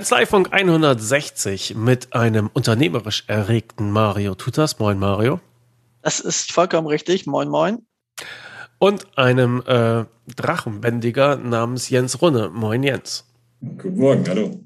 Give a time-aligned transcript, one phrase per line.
[0.00, 4.78] Kanzleifunk 160 mit einem unternehmerisch erregten Mario Tutas.
[4.78, 5.40] Moin, Mario.
[6.00, 7.26] Das ist vollkommen richtig.
[7.26, 7.84] Moin, moin.
[8.78, 12.48] Und einem äh, Drachenbändiger namens Jens Runne.
[12.48, 13.26] Moin, Jens.
[13.60, 14.64] Guten Morgen, hallo.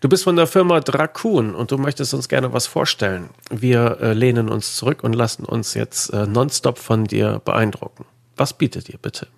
[0.00, 3.28] Du bist von der Firma Dracun und du möchtest uns gerne was vorstellen.
[3.50, 8.06] Wir äh, lehnen uns zurück und lassen uns jetzt äh, nonstop von dir beeindrucken.
[8.36, 9.28] Was bietet ihr bitte?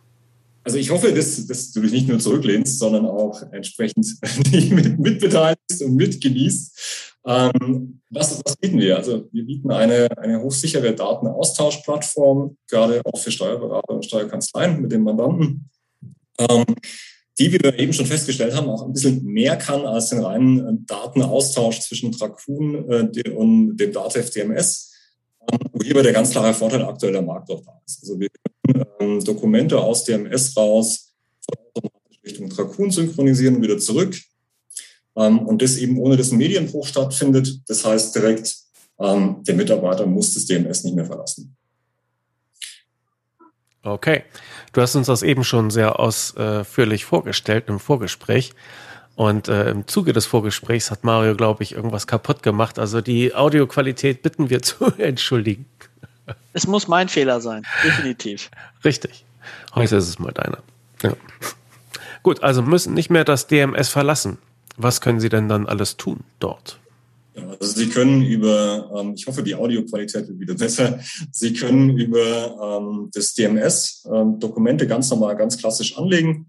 [0.64, 4.06] Also ich hoffe, dass, dass du dich nicht nur zurücklehnst, sondern auch entsprechend
[4.98, 7.12] mitbeteiligst und mitgenießt.
[7.27, 8.96] Ähm, was, was bieten wir?
[8.96, 15.02] Also wir bieten eine, eine hochsichere Datenaustauschplattform, gerade auch für Steuerberater und Steuerkanzleien mit den
[15.02, 15.70] Mandanten,
[16.38, 16.64] ähm,
[17.38, 20.86] die, wie wir eben schon festgestellt haben, auch ein bisschen mehr kann als den reinen
[20.86, 24.94] Datenaustausch zwischen Tracun äh, und dem DATEV DMS,
[25.73, 28.03] wo hierbei der ganz klare Vorteil aktuell der Markt auch da ist.
[28.03, 28.29] Also wir
[29.01, 31.15] ähm, Dokumente aus DMS raus
[32.25, 34.17] Richtung Tracun synchronisieren und wieder zurück.
[35.17, 37.61] Ähm, und das eben ohne dass ein Medienbruch stattfindet.
[37.69, 38.56] Das heißt direkt,
[38.98, 41.56] ähm, der Mitarbeiter muss das DMS nicht mehr verlassen.
[43.83, 44.25] Okay.
[44.73, 48.55] Du hast uns das eben schon sehr ausführlich vorgestellt im Vorgespräch.
[49.17, 52.79] Und äh, im Zuge des Vorgesprächs hat Mario, glaube ich, irgendwas kaputt gemacht.
[52.79, 55.67] Also die Audioqualität bitten wir zu entschuldigen.
[56.53, 58.51] Es muss mein Fehler sein, definitiv.
[58.85, 59.25] Richtig.
[59.75, 60.59] Heute ist es mal deiner.
[61.03, 61.12] Ja.
[62.23, 64.39] Gut, also müssen nicht mehr das DMS verlassen.
[64.77, 66.79] Was können Sie denn dann alles tun dort?
[67.37, 71.01] Ja, also Sie können über, ähm, ich hoffe, die Audioqualität wird wieder besser.
[71.31, 76.47] Sie können über ähm, das DMS ähm, Dokumente ganz normal, ganz klassisch anlegen.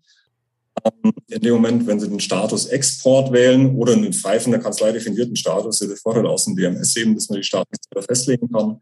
[1.27, 4.91] In dem Moment, wenn Sie den Status Export wählen oder einen frei von der Kanzlei
[4.91, 8.79] definierten Status, der Vorteil aus dem DMS eben, dass man die Status festlegen kann,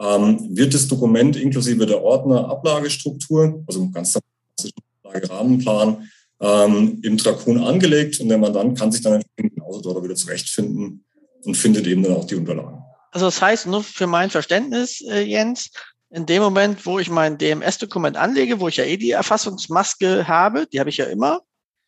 [0.00, 6.08] ähm, wird das Dokument inklusive der Ordner-Ablagestruktur, also ganz klassischen Rahmenplan,
[6.40, 11.04] ähm, im Trakun angelegt und der Mandant kann sich dann genauso dort wieder zurechtfinden
[11.44, 12.82] und findet eben dann auch die Unterlagen.
[13.12, 15.70] Also das heißt, nur für mein Verständnis, äh, Jens,
[16.12, 20.66] in dem Moment, wo ich mein DMS-Dokument anlege, wo ich ja eh die Erfassungsmaske habe,
[20.66, 21.40] die habe ich ja immer,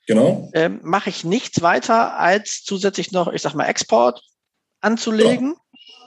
[0.06, 0.50] genau.
[0.54, 4.22] ähm, mache ich nichts weiter, als zusätzlich noch, ich sag mal, Export
[4.80, 5.54] anzulegen.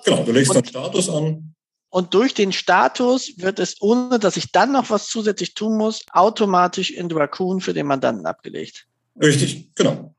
[0.04, 0.24] Genau, genau.
[0.24, 1.54] du legst und, dann Status an.
[1.90, 6.04] Und durch den Status wird es, ohne dass ich dann noch was zusätzlich tun muss,
[6.12, 8.88] automatisch in Raccoon für den Mandanten abgelegt.
[9.22, 10.14] Richtig, genau.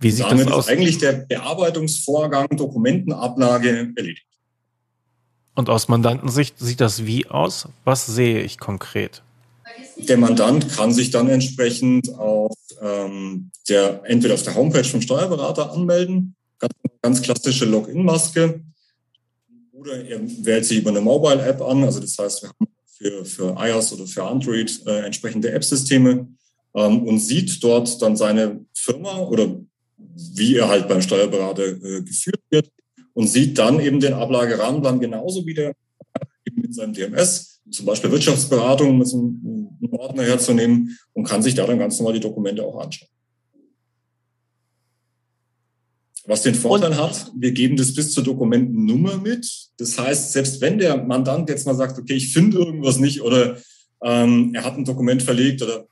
[0.00, 0.66] Wie sieht Damit das aus?
[0.66, 4.26] Ist eigentlich der Bearbeitungsvorgang, Dokumentenablage erledigt.
[5.54, 7.68] Und aus Mandantensicht sieht das wie aus?
[7.84, 9.22] Was sehe ich konkret?
[9.96, 15.72] Der Mandant kann sich dann entsprechend auf ähm, der entweder auf der Homepage vom Steuerberater
[15.72, 18.62] anmelden, ganz, ganz klassische Login-Maske,
[19.72, 21.84] oder er wählt sich über eine Mobile-App an.
[21.84, 26.28] Also das heißt, wir haben für, für iOS oder für Android äh, entsprechende App-Systeme
[26.74, 29.60] ähm, und sieht dort dann seine Firma oder
[30.34, 32.71] wie er halt beim Steuerberater äh, geführt wird
[33.14, 35.74] und sieht dann eben den Ablagerahmenplan genauso wie der
[36.46, 41.54] eben in seinem DMS, zum Beispiel Wirtschaftsberatung, um jetzt einen, Ordner herzunehmen und kann sich
[41.54, 43.08] da dann ganz normal die Dokumente auch anschauen.
[46.24, 49.46] Was den Vorteil hat, wir geben das bis zur Dokumentennummer mit.
[49.76, 53.58] Das heißt, selbst wenn der Mandant jetzt mal sagt, okay, ich finde irgendwas nicht oder
[54.02, 55.84] ähm, er hat ein Dokument verlegt oder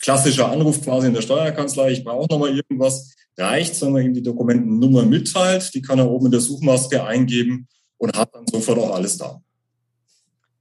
[0.00, 4.22] klassischer Anruf quasi in der Steuerkanzlei, ich brauche nochmal irgendwas, reicht, wenn man ihm die
[4.22, 5.74] Dokumentennummer mitteilt.
[5.74, 7.68] Die kann er oben in der Suchmaske eingeben
[7.98, 9.40] und hat dann sofort auch alles da.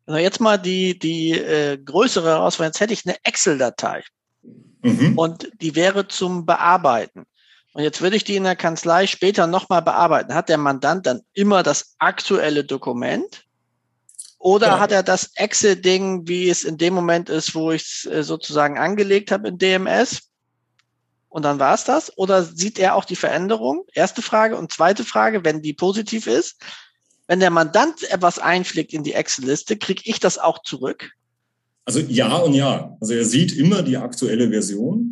[0.06, 2.70] Also jetzt mal die, die äh, größere Herausforderung.
[2.70, 4.04] Jetzt hätte ich eine Excel-Datei
[4.82, 5.18] mhm.
[5.18, 7.26] und die wäre zum Bearbeiten.
[7.74, 10.36] Und jetzt würde ich die in der Kanzlei später nochmal bearbeiten.
[10.36, 13.46] Hat der Mandant dann immer das aktuelle Dokument?
[14.38, 14.80] Oder ja.
[14.80, 18.78] hat er das Excel-Ding, wie es in dem Moment ist, wo ich es äh, sozusagen
[18.78, 20.33] angelegt habe in DMS?
[21.34, 22.16] Und dann war es das?
[22.16, 23.86] Oder sieht er auch die Veränderung?
[23.94, 24.56] Erste Frage.
[24.56, 26.62] Und zweite Frage, wenn die positiv ist,
[27.28, 31.12] wenn der Mandant etwas einpflegt in die Excel-Liste, kriege ich das auch zurück?
[31.86, 32.96] Also ja und ja.
[33.02, 35.12] Also er sieht immer die aktuelle Version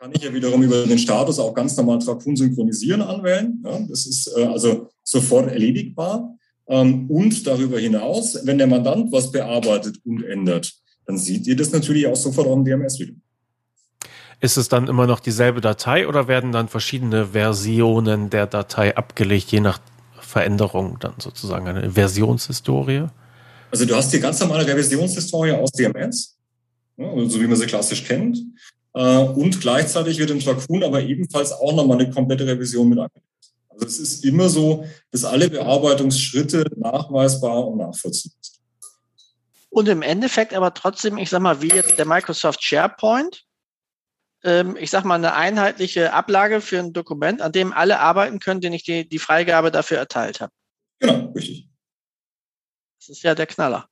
[0.00, 3.62] kann ich ja wiederum über den Status auch ganz normal Trakun synchronisieren anwählen.
[3.62, 6.38] Ja, das ist äh, also sofort erledigbar.
[6.68, 10.72] Ähm, und darüber hinaus, wenn der Mandant was bearbeitet und ändert,
[11.04, 13.12] dann seht ihr das natürlich auch sofort auf dem DMS wieder.
[14.40, 19.52] Ist es dann immer noch dieselbe Datei oder werden dann verschiedene Versionen der Datei abgelegt,
[19.52, 19.80] je nach
[20.18, 23.06] Veränderung dann sozusagen eine Versionshistorie?
[23.70, 26.36] Also du hast die ganz normale Revisionshistorie aus DMS,
[26.96, 28.38] so wie man sie klassisch kennt.
[28.94, 33.26] Äh, und gleichzeitig wird im Tracun aber ebenfalls auch nochmal eine komplette Revision mit angelegt.
[33.68, 38.58] Also es ist immer so, dass alle Bearbeitungsschritte nachweisbar und nachvollziehbar sind.
[39.68, 43.44] Und im Endeffekt aber trotzdem, ich sag mal, wie jetzt der Microsoft SharePoint,
[44.42, 48.74] ich sag mal, eine einheitliche Ablage für ein Dokument, an dem alle arbeiten können, denen
[48.74, 50.52] ich die, die Freigabe dafür erteilt habe.
[50.98, 51.68] Genau, richtig.
[52.98, 53.88] Das ist ja der Knaller.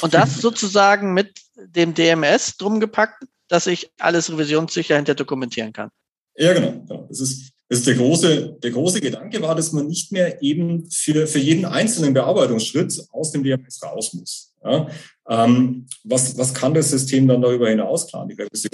[0.00, 5.90] Und das sozusagen mit dem DMS drum gepackt, dass ich alles revisionssicher hinter dokumentieren kann.
[6.36, 6.72] Ja, genau.
[6.72, 7.06] genau.
[7.08, 11.26] Das ist, ist der große, der große Gedanke war, dass man nicht mehr eben für,
[11.26, 14.54] für jeden einzelnen Bearbeitungsschritt aus dem DMS raus muss.
[14.64, 14.88] Ja?
[15.28, 18.06] Ähm, was, was kann das System dann darüber hinaus?
[18.06, 18.70] Klar, die Revision,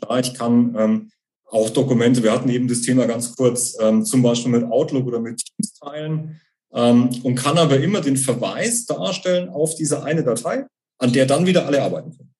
[0.00, 1.10] klar, ich kann ähm,
[1.46, 5.20] auch Dokumente, wir hatten eben das Thema ganz kurz, ähm, zum Beispiel mit Outlook oder
[5.20, 6.40] mit Teams teilen
[6.74, 10.66] ähm, und kann aber immer den Verweis darstellen auf diese eine Datei,
[10.98, 12.34] an der dann wieder alle arbeiten können.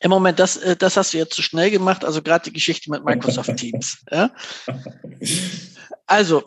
[0.00, 2.90] Im Moment, das, äh, das hast du jetzt zu schnell gemacht, also gerade die Geschichte
[2.90, 3.98] mit Microsoft Teams.
[4.10, 4.30] Ja?
[6.06, 6.44] Also,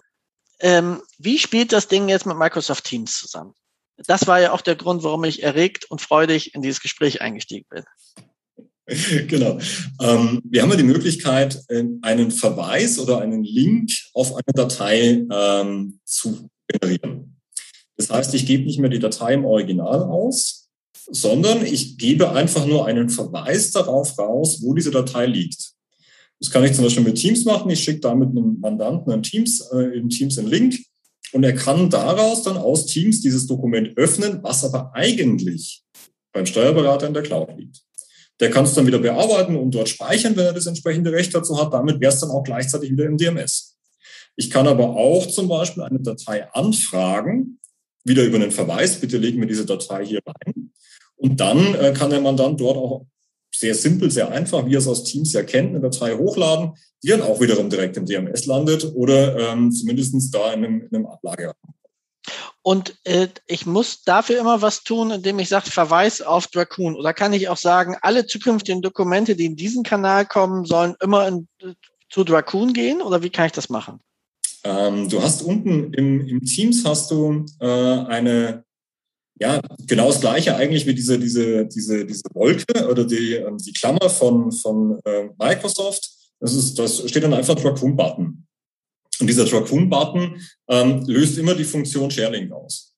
[0.60, 3.54] ähm, wie spielt das Ding jetzt mit Microsoft Teams zusammen?
[4.06, 7.66] Das war ja auch der Grund, warum ich erregt und freudig in dieses Gespräch eingestiegen
[7.70, 7.84] bin.
[9.28, 9.60] Genau.
[10.02, 15.26] Ähm, wir haben ja die Möglichkeit, äh, einen Verweis oder einen Link auf eine Datei
[15.30, 17.38] ähm, zu generieren.
[17.98, 20.57] Das heißt, ich gebe nicht mehr die Datei im Original aus,
[21.10, 25.72] sondern ich gebe einfach nur einen Verweis darauf raus, wo diese Datei liegt.
[26.40, 27.70] Das kann ich zum Beispiel mit Teams machen.
[27.72, 30.78] Ich schicke da mit einem Mandanten in Teams, äh, in Teams einen Link
[31.32, 35.84] und er kann daraus dann aus Teams dieses Dokument öffnen, was aber eigentlich
[36.32, 37.82] beim Steuerberater in der Cloud liegt.
[38.40, 41.60] Der kann es dann wieder bearbeiten und dort speichern, wenn er das entsprechende Recht dazu
[41.60, 41.74] hat.
[41.74, 43.76] Damit wäre es dann auch gleichzeitig wieder im DMS.
[44.36, 47.60] Ich kann aber auch zum Beispiel eine Datei anfragen,
[48.04, 50.72] wieder über einen Verweis, bitte legen wir diese Datei hier rein.
[51.18, 53.06] Und dann äh, kann der Mandant dort auch
[53.54, 56.74] sehr simpel, sehr einfach, wie er es aus Teams ja kennt, eine Datei hochladen,
[57.04, 60.96] die dann auch wiederum direkt im DMS landet oder ähm, zumindest da in einem, in
[60.96, 61.56] einem Ablageraum.
[62.62, 66.96] Und äh, ich muss dafür immer was tun, indem ich sage, Verweis auf Dracoon.
[66.96, 71.28] Oder kann ich auch sagen, alle zukünftigen Dokumente, die in diesen Kanal kommen, sollen immer
[71.28, 71.48] in,
[72.10, 73.02] zu Dracoon gehen?
[73.02, 74.02] Oder wie kann ich das machen?
[74.66, 78.66] Ähm, du hast unten im, im Teams hast du äh, eine
[79.40, 83.74] ja, genau das Gleiche eigentlich wie diese, diese, diese, diese Wolke oder die, ähm, die
[83.74, 86.10] Klammer von, von äh, Microsoft.
[86.40, 88.48] Das, ist, das steht dann einfach Raccoon-Button.
[89.20, 92.94] Und dieser Raccoon-Button ähm, löst immer die Funktion ShareLink aus.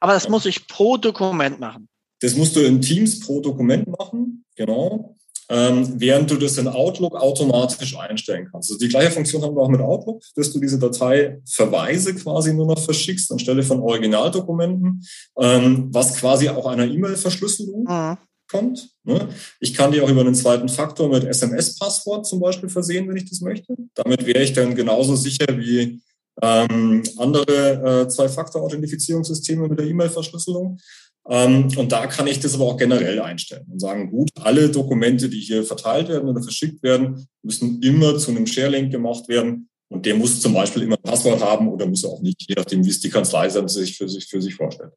[0.00, 1.88] Aber das muss ich pro Dokument machen.
[2.20, 5.17] Das musst du in Teams pro Dokument machen, genau
[5.48, 8.70] ähm, während du das in Outlook automatisch einstellen kannst.
[8.70, 12.52] Also die gleiche Funktion haben wir auch mit Outlook, dass du diese Datei Verweise quasi
[12.52, 15.02] nur noch verschickst anstelle von Originaldokumenten,
[15.38, 18.18] ähm, was quasi auch einer E-Mail-Verschlüsselung mhm.
[18.50, 18.90] kommt.
[19.04, 19.28] Ne?
[19.60, 23.28] Ich kann die auch über einen zweiten Faktor mit SMS-Passwort zum Beispiel versehen, wenn ich
[23.28, 23.74] das möchte.
[23.94, 26.00] Damit wäre ich dann genauso sicher wie
[26.42, 30.78] ähm, andere äh, Zwei-Faktor-Authentifizierungssysteme mit der E-Mail-Verschlüsselung.
[31.30, 35.28] Ähm, und da kann ich das aber auch generell einstellen und sagen, gut, alle Dokumente,
[35.28, 39.68] die hier verteilt werden oder verschickt werden, müssen immer zu einem Share-Link gemacht werden.
[39.88, 42.54] Und der muss zum Beispiel immer ein Passwort haben oder muss er auch nicht, je
[42.56, 44.92] nachdem, wie es die Kanzlei sich für sich, für sich vorstellt.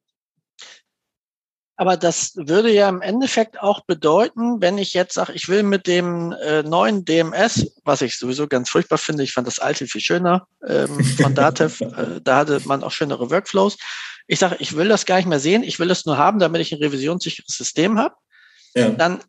[1.82, 5.88] Aber das würde ja im Endeffekt auch bedeuten, wenn ich jetzt sage, ich will mit
[5.88, 10.00] dem äh, neuen DMS, was ich sowieso ganz furchtbar finde, ich fand das alte viel
[10.00, 13.78] schöner ähm, von Datev, äh, da hatte man auch schönere Workflows.
[14.32, 16.62] Ich sage, ich will das gar nicht mehr sehen, ich will es nur haben, damit
[16.62, 18.16] ich ein revisionssicheres System habe.
[18.74, 18.90] Ja.
[18.90, 19.22] Dann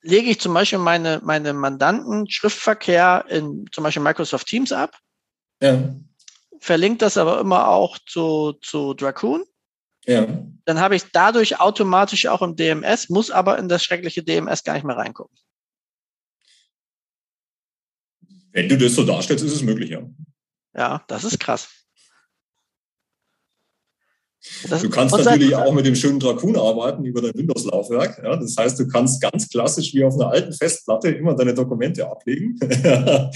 [0.00, 4.96] lege ich zum Beispiel meine, meine Mandanten Schriftverkehr in zum Beispiel Microsoft Teams ab.
[5.62, 5.94] Ja.
[6.60, 9.44] Verlinkt das aber immer auch zu, zu Dracoon.
[10.06, 10.26] Ja.
[10.64, 14.72] Dann habe ich dadurch automatisch auch im DMS, muss aber in das schreckliche DMS gar
[14.72, 15.36] nicht mehr reingucken.
[18.52, 20.08] Wenn du das so darstellst, ist es möglich, ja.
[20.74, 21.77] Ja, das ist krass.
[24.68, 28.22] Das du kannst natürlich auch mit dem schönen Drakun arbeiten über dein Windows-Laufwerk.
[28.22, 32.08] Ja, das heißt, du kannst ganz klassisch wie auf einer alten Festplatte immer deine Dokumente
[32.08, 32.58] ablegen.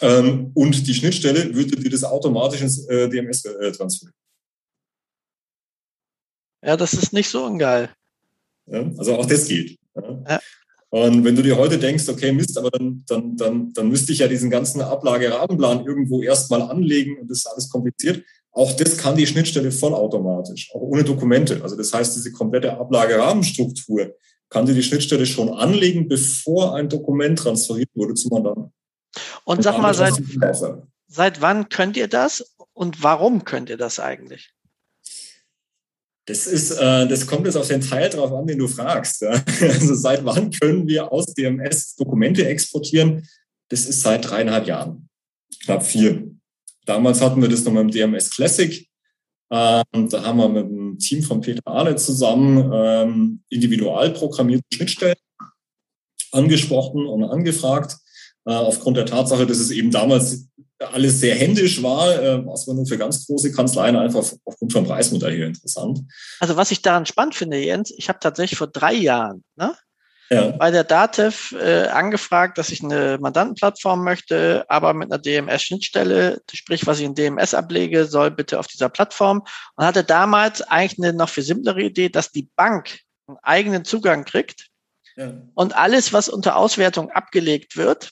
[0.00, 4.14] Ähm, und die Schnittstelle würde dir das automatisch ins äh, DMS äh, transferieren.
[6.64, 7.90] Ja, das ist nicht so ungeil.
[8.66, 9.78] Ja, also auch das geht.
[9.94, 10.22] Ja.
[10.28, 10.40] Ja.
[10.90, 14.18] Und wenn du dir heute denkst, okay, Mist, aber dann, dann, dann, dann müsste ich
[14.18, 18.24] ja diesen ganzen Ablage-Rahmenplan irgendwo erstmal anlegen und das ist alles kompliziert.
[18.52, 21.62] Auch das kann die Schnittstelle vollautomatisch, auch ohne Dokumente.
[21.62, 24.14] Also das heißt, diese komplette Ablagerahmenstruktur
[24.48, 28.72] kann dir die Schnittstelle schon anlegen, bevor ein Dokument transferiert wurde zum Mandanten.
[29.44, 30.14] Und, und sag mal, seit,
[31.06, 34.52] seit wann könnt ihr das und warum könnt ihr das eigentlich?
[36.26, 39.22] Das ist, äh, das kommt jetzt auf den Teil drauf an, den du fragst.
[39.22, 39.42] Ja.
[39.60, 43.28] Also seit wann können wir aus DMS Dokumente exportieren?
[43.68, 45.08] Das ist seit dreieinhalb Jahren,
[45.64, 46.30] knapp vier.
[46.90, 48.84] Damals hatten wir das noch mit dem DMS Classic.
[49.52, 55.14] Ähm, da haben wir mit dem Team von Peter Ahle zusammen ähm, individual programmierte Schnittstellen
[56.32, 57.96] angesprochen und angefragt,
[58.44, 60.48] äh, aufgrund der Tatsache, dass es eben damals
[60.80, 64.84] alles sehr händisch war, äh, was war nur für ganz große Kanzleien einfach aufgrund vom
[64.84, 66.00] Preismodell hier interessant.
[66.40, 69.76] Also was ich daran spannend finde, Jens, ich habe tatsächlich vor drei Jahren ne,
[70.30, 70.52] ja.
[70.52, 76.86] bei der DATEV äh, angefragt, dass ich eine Mandantenplattform möchte, aber mit einer DMS-Schnittstelle, sprich,
[76.86, 79.44] was ich in DMS ablege, soll bitte auf dieser Plattform.
[79.76, 84.24] Und hatte damals eigentlich eine noch viel simplere Idee, dass die Bank einen eigenen Zugang
[84.24, 84.68] kriegt
[85.16, 85.32] ja.
[85.54, 88.10] und alles, was unter Auswertung abgelegt wird,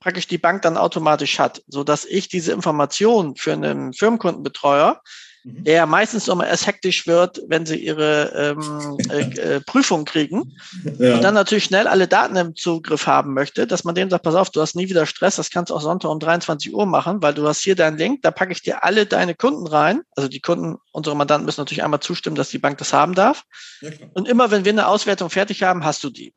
[0.00, 5.00] praktisch die Bank dann automatisch hat, so dass ich diese Information für einen Firmenkundenbetreuer,
[5.44, 5.64] mhm.
[5.64, 9.20] der meistens immer erst hektisch wird, wenn sie ihre ähm, äh,
[9.56, 10.56] äh, Prüfung kriegen
[10.98, 11.14] ja.
[11.14, 14.34] und dann natürlich schnell alle Daten im Zugriff haben möchte, dass man dem sagt, pass
[14.34, 17.22] auf, du hast nie wieder Stress, das kannst du auch Sonntag um 23 Uhr machen,
[17.22, 20.02] weil du hast hier deinen Link, da packe ich dir alle deine Kunden rein.
[20.16, 23.44] Also die Kunden, unsere Mandanten müssen natürlich einmal zustimmen, dass die Bank das haben darf.
[23.80, 26.34] Ja, und immer wenn wir eine Auswertung fertig haben, hast du die.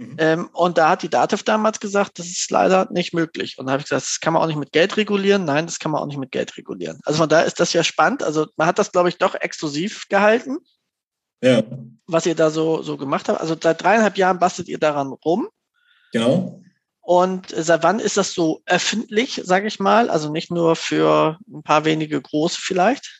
[0.00, 0.16] Mhm.
[0.16, 3.58] Ähm, und da hat die DATEV damals gesagt, das ist leider nicht möglich.
[3.58, 5.44] Und da habe ich gesagt, das kann man auch nicht mit Geld regulieren.
[5.44, 7.00] Nein, das kann man auch nicht mit Geld regulieren.
[7.04, 8.22] Also von daher ist das ja spannend.
[8.22, 10.56] Also man hat das, glaube ich, doch exklusiv gehalten.
[11.42, 11.62] Ja.
[12.06, 13.42] Was ihr da so, so gemacht habt.
[13.42, 15.50] Also seit dreieinhalb Jahren bastelt ihr daran rum.
[16.12, 16.62] Genau.
[17.02, 20.08] Und seit wann ist das so öffentlich, sage ich mal?
[20.08, 23.19] Also nicht nur für ein paar wenige große vielleicht?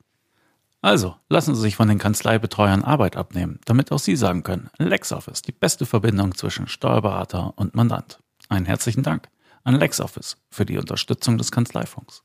[0.83, 5.43] Also, lassen Sie sich von den Kanzleibetreuern Arbeit abnehmen, damit auch Sie sagen können, LexOffice,
[5.43, 8.19] die beste Verbindung zwischen Steuerberater und Mandant.
[8.49, 9.29] Einen herzlichen Dank
[9.63, 12.23] an LexOffice für die Unterstützung des Kanzleifunks.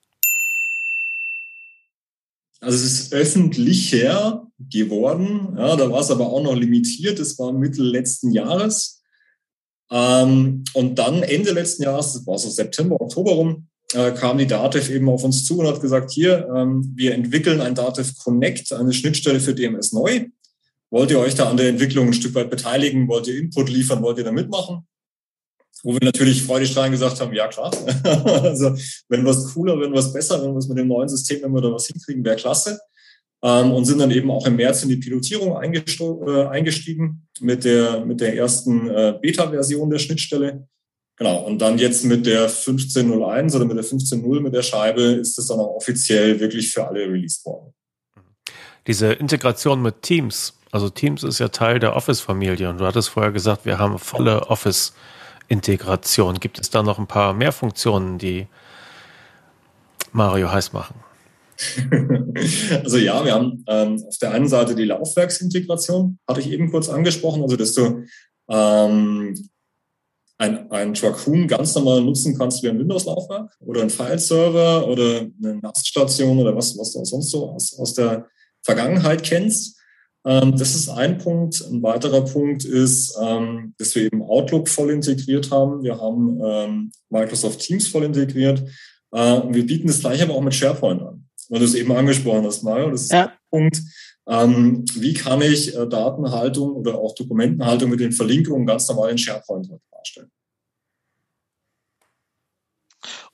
[2.61, 7.53] Also es ist öffentlicher geworden, ja, da war es aber auch noch limitiert, das war
[7.53, 9.03] Mitte letzten Jahres.
[9.91, 14.47] Ähm, und dann Ende letzten Jahres, das war so September, Oktober rum, äh, kam die
[14.47, 18.73] Datev eben auf uns zu und hat gesagt, hier, ähm, wir entwickeln ein Datev Connect,
[18.73, 20.27] eine Schnittstelle für DMS neu.
[20.91, 23.09] Wollt ihr euch da an der Entwicklung ein Stück weit beteiligen?
[23.09, 24.03] Wollt ihr Input liefern?
[24.03, 24.87] Wollt ihr da mitmachen?
[25.83, 27.71] Wo wir natürlich freudestrahlend gesagt haben, ja klar.
[28.25, 28.75] also
[29.09, 31.73] wenn was cooler, wenn was besser, wenn es mit dem neuen System, wenn wir da
[31.73, 32.81] was hinkriegen, wäre klasse.
[33.43, 38.05] ähm, und sind dann eben auch im März in die Pilotierung äh, eingestiegen mit der,
[38.05, 40.67] mit der ersten äh, Beta-Version der Schnittstelle.
[41.17, 45.39] Genau, und dann jetzt mit der 15.01 oder mit der 15.0 mit der Scheibe ist
[45.39, 47.73] es dann auch offiziell wirklich für alle released worden.
[48.87, 53.33] Diese Integration mit Teams, also Teams ist ja Teil der Office-Familie und du hattest vorher
[53.33, 56.39] gesagt, wir haben volle Office-Integration.
[56.39, 58.47] Gibt es da noch ein paar mehr Funktionen, die
[60.13, 60.97] Mario heiß machen?
[62.85, 66.91] also ja, wir haben ähm, auf der einen Seite die Laufwerksintegration, hatte ich eben kurz
[66.91, 68.05] angesprochen, also dass du
[68.51, 69.35] ähm,
[70.39, 75.57] ein, ein Raccoon ganz normal nutzen kannst wie ein Windows-Laufwerk oder ein File-Server oder eine
[75.63, 78.27] NAS-Station oder was, was du auch sonst so aus, aus der
[78.63, 79.77] Vergangenheit kennst.
[80.27, 81.63] Ähm, das ist ein Punkt.
[81.71, 85.83] Ein weiterer Punkt ist, ähm, dass wir eben Outlook voll integriert haben.
[85.83, 88.63] Wir haben ähm, Microsoft Teams voll integriert.
[89.13, 92.45] Äh, wir bieten das gleiche aber auch mit SharePoint an, weil du es eben angesprochen
[92.45, 92.91] hast, Mario.
[92.91, 93.27] Das ist ja.
[93.27, 93.81] ein Punkt.
[94.29, 99.19] Ähm, wie kann ich äh, Datenhaltung oder auch Dokumentenhaltung mit den Verlinkungen ganz normal in
[99.19, 99.71] SharePoint
[100.07, 100.31] darstellen?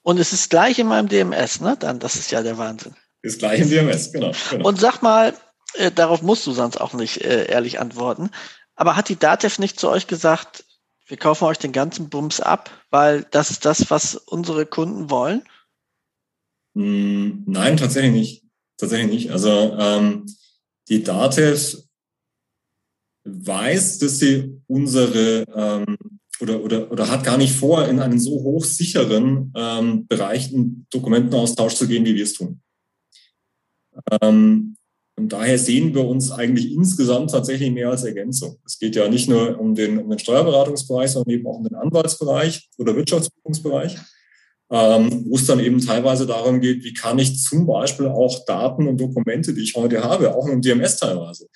[0.03, 1.77] Und es ist gleich in meinem DMS, ne?
[1.79, 2.95] Dann, das ist ja der Wahnsinn.
[3.23, 4.33] Ist gleich in DMS, genau.
[4.51, 4.69] genau.
[4.69, 5.37] Und sag mal,
[5.75, 8.31] äh, darauf musst du sonst auch nicht äh, ehrlich antworten.
[8.75, 10.65] Aber hat die DATEV nicht zu euch gesagt,
[11.07, 15.45] wir kaufen euch den ganzen Bums ab, weil das ist das, was unsere Kunden wollen?
[16.75, 18.45] Hm, nein, tatsächlich nicht.
[18.79, 19.31] Tatsächlich nicht.
[19.31, 20.27] Also ähm,
[20.89, 21.85] die DATEV
[23.25, 25.97] weiß, dass sie unsere ähm,
[26.43, 31.75] oder, oder, oder hat gar nicht vor, in einen so hochsicheren ähm, Bereich einen Dokumentenaustausch
[31.75, 32.61] zu gehen, wie wir es tun.
[34.21, 34.77] Ähm,
[35.17, 38.59] und daher sehen wir uns eigentlich insgesamt tatsächlich mehr als Ergänzung.
[38.67, 41.77] Es geht ja nicht nur um den, um den Steuerberatungsbereich, sondern eben auch um den
[41.77, 43.97] Anwaltsbereich oder Wirtschaftsprüfungsbereich
[44.73, 48.89] ähm, wo es dann eben teilweise darum geht, wie kann ich zum Beispiel auch Daten
[48.89, 51.47] und Dokumente, die ich heute habe, auch im DMS teilweise,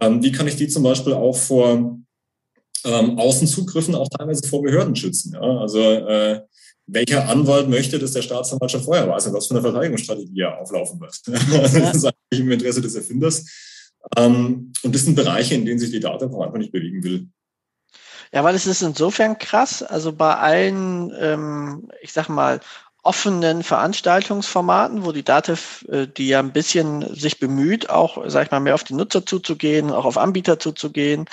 [0.00, 1.98] ähm, wie kann ich die zum Beispiel auch vor
[2.84, 5.34] ähm, Außenzugriffen, auch teilweise vor Behörden schützen.
[5.34, 5.58] Ja?
[5.58, 6.40] Also äh,
[6.86, 11.00] welcher Anwalt möchte, dass der Staatsanwalt schon vorher weiß, was für eine Verteidigungsstrategie er auflaufen
[11.00, 11.14] wird.
[11.26, 13.44] das ist eigentlich im Interesse des Erfinders.
[14.16, 17.28] Ähm, und das sind Bereiche, in denen sich die Daten einfach nicht bewegen will.
[18.32, 19.82] Ja, weil es ist insofern krass.
[19.82, 22.60] Also bei allen, ähm, ich sag mal,
[23.02, 28.50] offenen Veranstaltungsformaten, wo die Dativ, äh, die ja ein bisschen sich bemüht, auch, sag ich
[28.50, 31.26] mal, mehr auf die Nutzer zuzugehen, auch auf Anbieter zuzugehen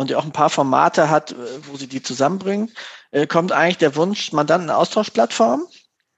[0.00, 1.34] und die auch ein paar Formate hat, äh,
[1.64, 2.70] wo sie die zusammenbringen,
[3.10, 5.66] äh, kommt eigentlich der Wunsch Mandantenaustauschplattform.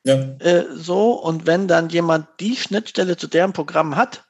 [0.05, 0.15] Ja.
[0.39, 4.23] Äh, so, und wenn dann jemand die Schnittstelle zu deren Programm hat,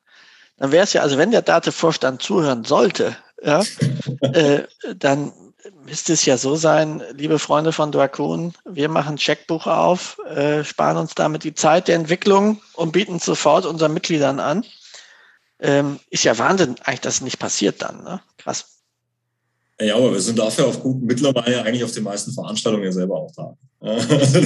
[0.56, 3.62] dann wäre es ja, also wenn der Datevorstand zuhören sollte, ja,
[4.22, 4.62] äh,
[4.96, 5.34] dann
[5.84, 10.96] müsste es ja so sein, liebe Freunde von Dracon, wir machen Checkbuch auf, äh, sparen
[10.96, 14.64] uns damit die Zeit der Entwicklung und bieten sofort unseren Mitgliedern an.
[15.60, 18.02] Ähm, ist ja Wahnsinn, eigentlich, dass es nicht passiert dann.
[18.02, 18.22] Ne?
[18.38, 18.81] Krass.
[19.80, 23.16] Ja, aber wir sind dafür auf gut, mittlerweile eigentlich auf den meisten Veranstaltungen ja selber
[23.16, 23.56] auch da.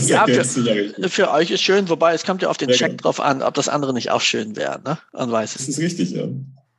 [0.06, 3.02] ja, für, für, euch ist schön, wobei es kommt ja auf den ja, Check genau.
[3.02, 4.80] drauf an, ob das andere nicht auch schön wäre.
[4.82, 4.98] Ne?
[5.12, 5.66] Man weiß es.
[5.66, 6.26] Das ist richtig, ja.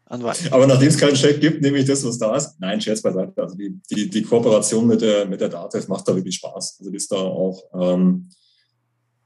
[0.09, 2.55] Aber nachdem es keinen Check gibt, nehme ich das, was da ist.
[2.59, 3.41] Nein, Scherz beiseite.
[3.41, 6.77] Also die, die, die Kooperation mit der, mit der Datev macht da wirklich Spaß.
[6.79, 8.29] Also ist da auch, ähm,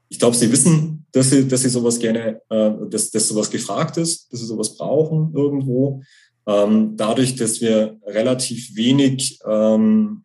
[0.08, 3.98] ich glaube, sie wissen, dass sie, dass sie sowas gerne, äh, dass, dass sowas gefragt
[3.98, 6.02] ist, dass sie sowas brauchen irgendwo.
[6.46, 10.24] Ähm, dadurch, dass wir relativ wenig ähm,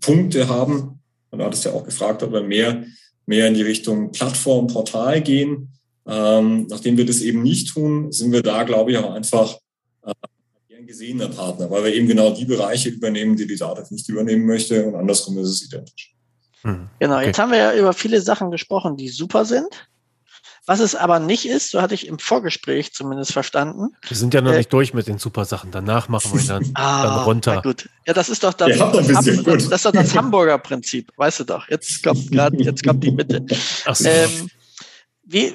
[0.00, 2.84] Punkte haben, und du hattest ja auch gefragt, ob wir mehr,
[3.26, 5.68] mehr in die Richtung Plattform, Portal gehen.
[6.06, 9.56] Ähm, nachdem wir das eben nicht tun, sind wir da, glaube ich, auch einfach
[10.04, 10.12] äh,
[10.68, 14.46] gern gesehener Partner, weil wir eben genau die Bereiche übernehmen, die die Datev nicht übernehmen
[14.46, 16.14] möchte und andersrum ist es identisch.
[16.62, 16.88] Hm.
[16.98, 17.26] Genau, okay.
[17.26, 19.88] jetzt haben wir ja über viele Sachen gesprochen, die super sind.
[20.66, 23.96] Was es aber nicht ist, so hatte ich im Vorgespräch zumindest verstanden.
[24.06, 25.70] Wir sind ja noch äh, nicht durch mit den super Sachen.
[25.70, 27.62] Danach machen wir dann, ah, dann runter.
[27.62, 27.88] gut.
[28.06, 31.40] Ja, das ist doch das, ja, das, das, das, ist doch das Hamburger Prinzip, weißt
[31.40, 31.68] du doch.
[31.68, 33.44] Jetzt kommt gerade, jetzt kommt die Mitte.
[33.86, 34.08] Ach so.
[34.08, 34.50] Ähm,
[35.24, 35.54] wie,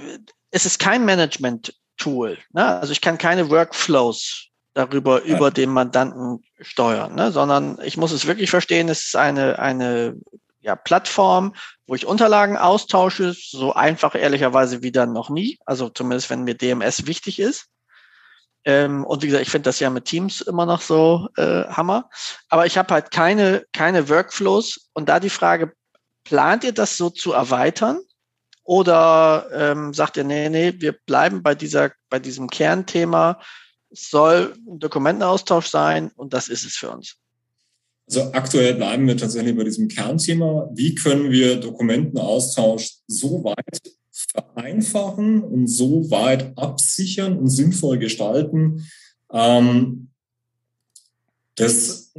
[0.52, 2.38] es ist kein Management Tool.
[2.54, 2.66] Ne?
[2.66, 5.36] Also ich kann keine Workflows darüber ja.
[5.36, 7.32] über den Mandanten steuern, ne?
[7.32, 10.18] sondern ich muss es wirklich verstehen, es ist eine, eine
[10.66, 11.54] ja, Plattform,
[11.86, 16.56] wo ich Unterlagen austausche, so einfach ehrlicherweise wie dann noch nie, also zumindest wenn mir
[16.56, 17.68] DMS wichtig ist.
[18.66, 22.10] Ähm, und wie gesagt, ich finde das ja mit Teams immer noch so äh, Hammer.
[22.50, 25.74] Aber ich habe halt keine, keine Workflows und da die Frage,
[26.24, 28.00] plant ihr das so zu erweitern?
[28.64, 33.40] Oder ähm, sagt ihr, nee, nee, wir bleiben bei, dieser, bei diesem Kernthema,
[33.92, 37.20] es soll ein Dokumentenaustausch sein und das ist es für uns.
[38.08, 40.70] Also aktuell bleiben wir tatsächlich bei diesem Kernthema.
[40.74, 48.86] Wie können wir Dokumentenaustausch so weit vereinfachen und so weit absichern und sinnvoll gestalten,
[49.32, 50.10] ähm,
[51.56, 52.14] dass,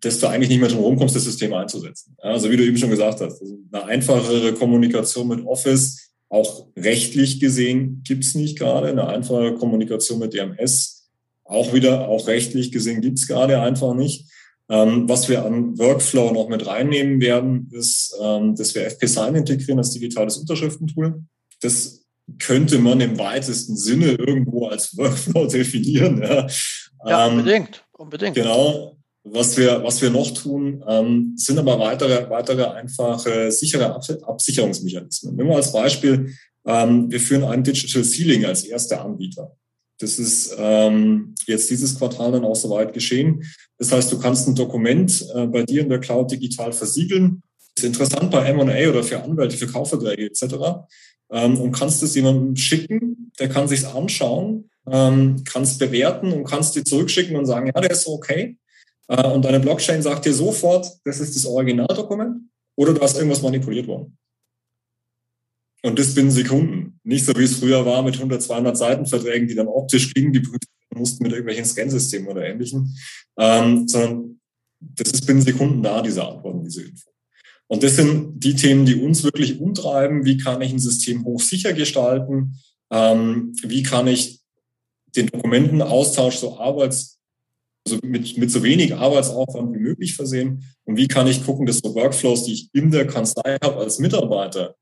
[0.00, 2.16] dass du eigentlich nicht mehr drum rumkommst, das System einzusetzen.
[2.18, 7.40] Also wie du eben schon gesagt hast, also eine einfachere Kommunikation mit Office, auch rechtlich
[7.40, 8.88] gesehen gibt's nicht gerade.
[8.88, 11.08] Eine einfache Kommunikation mit DMS,
[11.44, 14.26] auch wieder, auch rechtlich gesehen gibt's gerade einfach nicht.
[14.70, 19.78] Ähm, was wir an Workflow noch mit reinnehmen werden, ist, ähm, dass wir FP-Sign integrieren
[19.78, 21.22] als digitales Unterschriftentool.
[21.62, 22.04] Das
[22.38, 26.22] könnte man im weitesten Sinne irgendwo als Workflow definieren.
[26.22, 26.46] Ja,
[27.06, 28.34] ja ähm, unbedingt, unbedingt.
[28.34, 28.94] Genau.
[29.24, 35.36] Was wir, was wir noch tun, ähm, sind aber weitere, weitere einfache sichere Absicherungsmechanismen.
[35.36, 36.34] Nehmen wir als Beispiel,
[36.66, 39.54] ähm, wir führen ein Digital Ceiling als erster Anbieter.
[39.98, 43.44] Das ist ähm, jetzt dieses Quartal dann auch soweit geschehen.
[43.78, 47.42] Das heißt, du kannst ein Dokument äh, bei dir in der Cloud digital versiegeln.
[47.76, 50.54] Ist interessant bei M&A oder für Anwälte, für Kaufverträge etc.
[51.30, 56.74] Ähm, und kannst es jemandem schicken, der kann sich's anschauen, ähm, kannst bewerten und kannst
[56.74, 58.58] dir zurückschicken und sagen, ja, der ist okay.
[59.06, 62.42] Äh, und deine Blockchain sagt dir sofort, das ist das Originaldokument
[62.76, 64.18] oder du hast irgendwas manipuliert worden.
[65.84, 66.98] Und das binnen Sekunden.
[67.04, 70.40] Nicht so wie es früher war mit 100, 200 Seitenverträgen, die dann optisch gingen, die
[70.40, 70.58] prüfen
[70.94, 72.96] mussten mit irgendwelchen Scansystemen oder ähnlichen,
[73.38, 74.40] ähm, sondern
[74.80, 77.10] das ist binnen Sekunden da, diese Antworten, diese Info.
[77.66, 80.24] Und das sind die Themen, die uns wirklich umtreiben.
[80.24, 82.58] Wie kann ich ein System hochsicher gestalten?
[82.90, 84.40] Ähm, wie kann ich
[85.14, 87.18] den Dokumentenaustausch so arbeits,
[87.86, 90.64] also mit, mit so wenig Arbeitsaufwand wie möglich versehen?
[90.84, 93.98] Und wie kann ich gucken, dass so Workflows, die ich in der Kanzlei habe als
[93.98, 94.74] Mitarbeiter,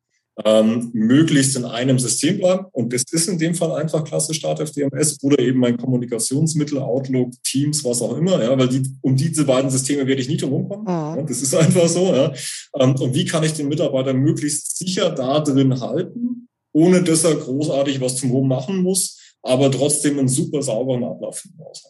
[0.44, 2.66] ähm, möglichst in einem System bleiben.
[2.72, 7.32] Und das ist in dem Fall einfach klassisch Datev DMS oder eben mein Kommunikationsmittel, Outlook,
[7.42, 10.82] Teams, was auch immer, ja, weil die, um diese beiden Systeme werde ich nicht umkommen.
[10.82, 11.18] Mhm.
[11.18, 12.14] Ja, das ist einfach so.
[12.14, 12.32] Ja.
[12.78, 17.36] Ähm, und wie kann ich den Mitarbeiter möglichst sicher da drin halten, ohne dass er
[17.36, 21.82] großartig was zum Rum machen muss, aber trotzdem einen super sauberen Ablauf finden muss.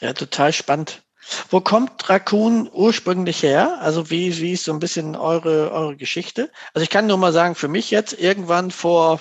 [0.00, 1.02] Ja, total spannend.
[1.50, 3.80] Wo kommt Raccoon ursprünglich her?
[3.80, 6.50] Also wie, wie ist so ein bisschen eure, eure Geschichte?
[6.72, 9.20] Also ich kann nur mal sagen, für mich jetzt irgendwann vor,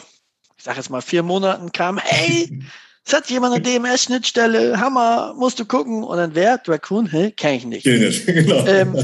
[0.58, 2.64] ich sage jetzt mal vier Monaten kam, hey,
[3.06, 6.04] es hat jemand eine DMS-Schnittstelle, Hammer, musst du gucken.
[6.04, 6.60] Und dann wer?
[6.66, 7.10] Raccoon?
[7.10, 7.32] Hä?
[7.32, 7.86] Kenn ich nicht.
[8.26, 8.66] Genau.
[8.66, 8.96] Ähm,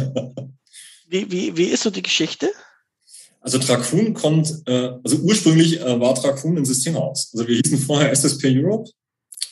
[1.07, 2.51] wie, wie, wie ist so die Geschichte?
[3.41, 7.31] Also Dracun kommt, äh, also ursprünglich äh, war Dracun ein Systemhaus.
[7.33, 8.89] Also wir hießen vorher SSP Europe,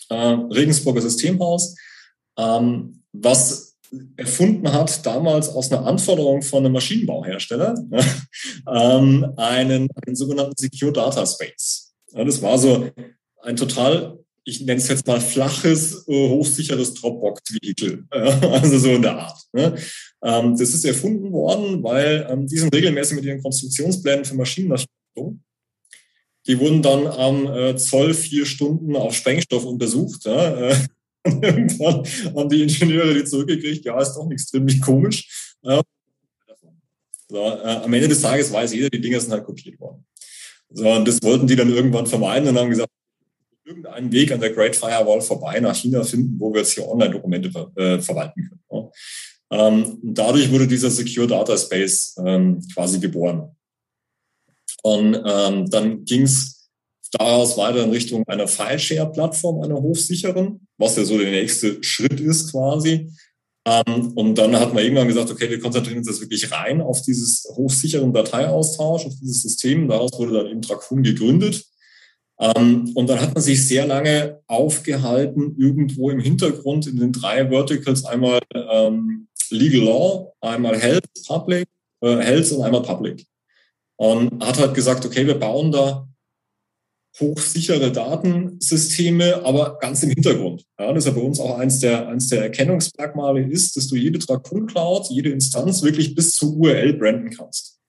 [0.09, 1.75] äh, Regensburger Systemhaus.
[2.39, 3.69] Ähm, was
[4.17, 7.75] erfunden hat, damals aus einer Anforderung von einem Maschinenbauhersteller,
[8.67, 11.93] ähm, einen, einen sogenannten Secure Data Space.
[12.13, 12.89] Ja, das war so
[13.41, 19.17] ein total, ich nenne es jetzt mal flaches, äh, hochsicheres Dropbox-Vehikel, also so in der
[19.17, 19.39] Art.
[19.54, 19.75] Ne?
[20.23, 24.75] Ähm, das ist erfunden worden, weil ähm, die sind regelmäßig mit ihren Konstruktionsplänen für Maschinen
[26.47, 30.25] die wurden dann am äh, Zoll vier Stunden auf Sprengstoff untersucht.
[31.25, 32.03] Ja, und irgendwann
[32.36, 35.53] haben die Ingenieure die zurückgekriegt, ja, ist doch nichts ziemlich komisch.
[35.62, 35.77] so,
[37.32, 40.05] äh, am Ende des Tages weiß jeder, die Dinger sind halt kopiert worden.
[40.71, 42.91] So, und das wollten die dann irgendwann vermeiden und haben gesagt,
[43.65, 47.51] irgendeinen Weg an der Great Firewall vorbei nach China finden, wo wir jetzt hier Online-Dokumente
[47.51, 48.62] ver äh, verwalten können.
[48.71, 49.67] Ja.
[49.67, 53.55] Ähm, und dadurch wurde dieser Secure Data Space ähm, quasi geboren.
[54.82, 56.59] Und ähm, dann ging es
[57.12, 62.52] daraus weiter in Richtung einer File-Share-Plattform, einer hochsicheren, was ja so der nächste Schritt ist
[62.52, 63.12] quasi.
[63.65, 67.02] Ähm, und dann hat man irgendwann gesagt, okay, wir konzentrieren uns jetzt wirklich rein auf
[67.02, 69.88] dieses hochsicheren Dateiaustausch, auf dieses System.
[69.88, 71.65] Daraus wurde dann eben Dracun gegründet.
[72.39, 77.50] Ähm, und dann hat man sich sehr lange aufgehalten, irgendwo im Hintergrund in den drei
[77.50, 81.67] Verticals, einmal ähm, Legal Law, einmal Health, Public,
[82.02, 83.26] äh, Health und einmal Public.
[83.98, 86.09] Und hat halt gesagt, okay, wir bauen da
[87.19, 90.65] hochsichere Datensysteme, aber ganz im Hintergrund.
[90.79, 93.95] Ja, das ist ja bei uns auch eins der, eins der Erkennungsmerkmale ist, dass du
[93.95, 97.79] jede Dracon Cloud, jede Instanz wirklich bis zur URL branden kannst.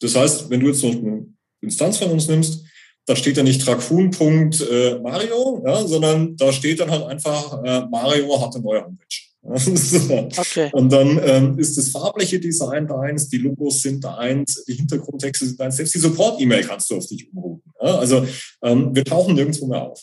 [0.00, 1.26] Das heißt, wenn du jetzt noch eine
[1.60, 2.64] Instanz von uns nimmst,
[3.06, 8.54] da steht ja nicht Dracun.mario, ja, sondern da steht dann halt einfach, äh, Mario hat
[8.54, 9.21] eine neue Homepage.
[9.44, 10.70] okay.
[10.72, 15.58] Und dann ähm, ist das farbliche Design deins, die Logos sind deins, die Hintergrundtexte sind
[15.58, 17.72] deins, selbst die Support-E-Mail kannst du auf dich umrufen.
[17.80, 17.96] Ja?
[17.96, 18.24] Also
[18.62, 20.00] ähm, wir tauchen nirgendwo mehr auf.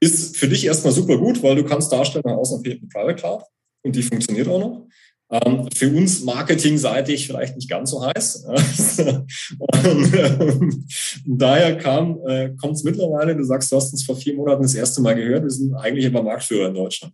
[0.00, 3.16] Ist für dich erstmal super gut, weil du kannst darstellen, nach außen fehlt eine Private
[3.16, 3.42] Cloud
[3.82, 4.86] und die funktioniert auch noch.
[5.28, 8.44] Ähm, für uns marketingseitig vielleicht nicht ganz so heiß.
[9.58, 10.86] und, ähm,
[11.26, 14.76] daher kam, äh, kommt es mittlerweile, du sagst, du hast uns vor vier Monaten das
[14.76, 17.12] erste Mal gehört, wir sind eigentlich immer Marktführer in Deutschland.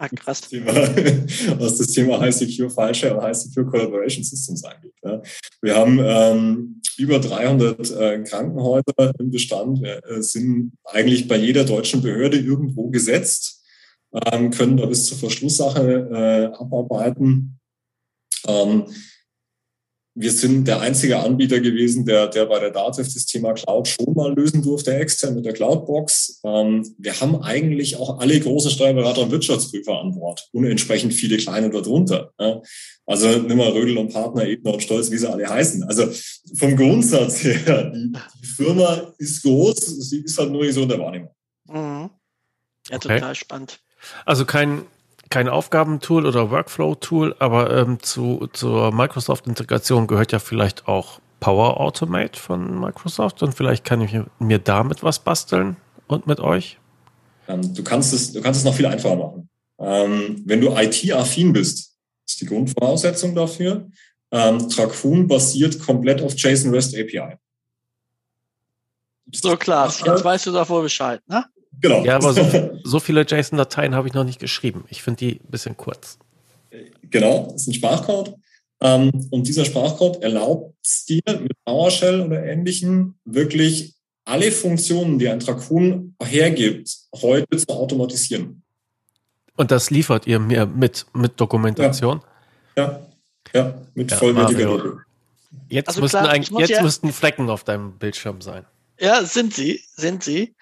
[0.00, 0.42] Ah, krass.
[0.52, 4.94] Was das Thema, was das Thema High Secure File oder High Secure Collaboration Systems angeht.
[5.02, 5.20] Ja.
[5.60, 12.00] Wir haben ähm, über 300 äh, Krankenhäuser im Bestand, äh, sind eigentlich bei jeder deutschen
[12.00, 13.64] Behörde irgendwo gesetzt,
[14.12, 17.58] ähm, können da bis zur Verschlusssache äh, abarbeiten.
[18.46, 18.86] Ähm,
[20.20, 24.14] wir sind der einzige Anbieter gewesen, der, der bei der DATEV das Thema Cloud schon
[24.14, 26.40] mal lösen durfte, extern mit der Cloudbox.
[26.44, 31.36] Ähm, wir haben eigentlich auch alle großen Steuerberater und Wirtschaftsprüfer an Bord und entsprechend viele
[31.36, 32.32] kleine darunter.
[32.40, 32.60] Ja.
[33.06, 35.84] Also nimm mal Rödel und Partner, Ebner und Stolz, wie sie alle heißen.
[35.84, 36.08] Also
[36.56, 40.98] vom Grundsatz her, die, die Firma ist groß, sie ist halt nur so in der
[40.98, 41.30] Wahrnehmung.
[41.68, 42.10] Mhm.
[42.90, 43.34] Ja, total okay.
[43.36, 43.80] spannend.
[44.24, 44.82] Also kein
[45.30, 52.38] kein Aufgabentool oder Workflow-Tool, aber ähm, zu, zur Microsoft-Integration gehört ja vielleicht auch Power Automate
[52.38, 56.78] von Microsoft und vielleicht kann ich mir damit was basteln und mit euch.
[57.46, 59.48] Ähm, du, kannst es, du kannst es noch viel einfacher machen.
[59.78, 63.88] Ähm, wenn du IT-affin bist, ist die Grundvoraussetzung dafür.
[64.30, 67.36] Ähm, Tracfoon basiert komplett auf JSON REST API.
[69.32, 71.44] So klar, jetzt weißt du davor Bescheid, ne?
[71.80, 72.04] Genau.
[72.04, 72.44] Ja, aber so,
[72.84, 74.84] so viele JSON-Dateien habe ich noch nicht geschrieben.
[74.88, 76.18] Ich finde die ein bisschen kurz.
[77.10, 78.34] Genau, das ist ein Sprachcode.
[78.80, 85.28] Ähm, und dieser Sprachcode erlaubt es dir mit PowerShell oder Ähnlichem wirklich alle Funktionen, die
[85.28, 88.62] ein Trakun hergibt, heute zu automatisieren.
[89.56, 92.20] Und das liefert ihr mir mit, mit Dokumentation?
[92.76, 93.00] Ja,
[93.52, 94.98] ja, ja mit ja, vollwertiger
[95.68, 98.64] Jetzt, also müssten, klar, jetzt ja müssten Flecken auf deinem Bildschirm sein.
[99.00, 100.54] Ja, sind sie, sind sie.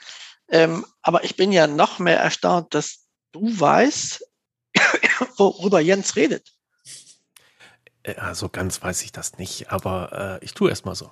[0.48, 4.24] Ähm, aber ich bin ja noch mehr erstaunt, dass du weißt,
[5.36, 6.52] worüber Jens redet.
[8.16, 11.10] Also ganz weiß ich das nicht, aber äh, ich tue erst mal so.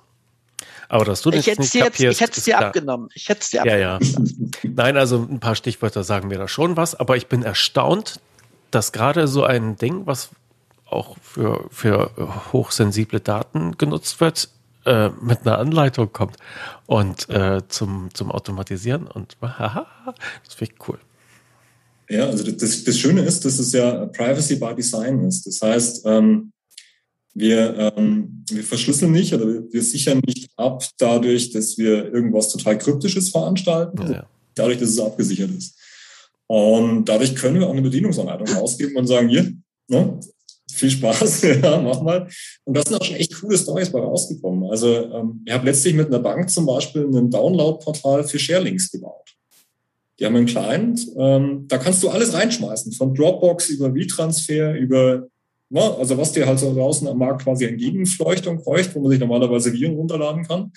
[0.87, 2.67] Aber dass du ich nicht kapierst, jetzt, Ich hätte es dir klar.
[2.67, 3.09] abgenommen.
[3.13, 4.51] Ich hätte es dir ja, abgenommen.
[4.63, 4.69] Ja.
[4.75, 8.19] Nein, also ein paar Stichwörter sagen mir da schon was, aber ich bin erstaunt,
[8.71, 10.29] dass gerade so ein Ding, was
[10.85, 12.11] auch für, für
[12.53, 14.49] hochsensible Daten genutzt wird,
[14.85, 16.37] äh, mit einer Anleitung kommt
[16.85, 19.87] und äh, zum, zum Automatisieren und haha,
[20.43, 20.99] das finde ich cool.
[22.09, 25.47] Ja, also das, das Schöne ist, dass es ja Privacy by Design ist.
[25.47, 26.51] Das heißt, ähm,
[27.33, 32.77] wir, ähm, wir verschlüsseln nicht oder wir sichern nicht ab dadurch, dass wir irgendwas total
[32.77, 34.29] Kryptisches veranstalten, ja, ja.
[34.53, 35.77] dadurch, dass es abgesichert ist.
[36.47, 39.51] Und dadurch können wir auch eine Bedienungsanleitung ausgeben und sagen, hier,
[39.87, 40.19] ne,
[40.75, 42.27] viel Spaß, ja, mach mal.
[42.65, 44.69] Und das sind auch schon echt coole Stories bei rausgekommen.
[44.69, 49.35] Also ähm, ich habe letztlich mit einer Bank zum Beispiel ein Download-Portal für Sharelinks gebaut.
[50.19, 55.27] Die haben einen Client, ähm, da kannst du alles reinschmeißen, von Dropbox über V-Transfer, über,
[55.69, 59.01] na, ne, also was dir halt so draußen am Markt quasi entgegenfleucht und bräucht, wo
[59.01, 60.71] man sich normalerweise Viren runterladen kann.